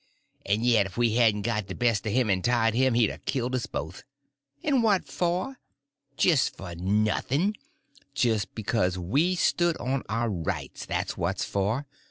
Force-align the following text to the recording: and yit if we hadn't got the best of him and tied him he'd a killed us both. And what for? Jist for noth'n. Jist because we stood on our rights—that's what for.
and 0.47 0.65
yit 0.65 0.87
if 0.87 0.97
we 0.97 1.13
hadn't 1.13 1.43
got 1.43 1.67
the 1.67 1.75
best 1.75 2.07
of 2.07 2.11
him 2.11 2.27
and 2.27 2.43
tied 2.43 2.73
him 2.73 2.95
he'd 2.95 3.11
a 3.11 3.19
killed 3.19 3.53
us 3.53 3.67
both. 3.67 4.03
And 4.63 4.81
what 4.81 5.05
for? 5.05 5.59
Jist 6.17 6.57
for 6.57 6.73
noth'n. 6.73 7.53
Jist 8.15 8.55
because 8.55 8.97
we 8.97 9.35
stood 9.35 9.77
on 9.77 10.01
our 10.09 10.27
rights—that's 10.27 11.17
what 11.17 11.37
for. 11.37 11.85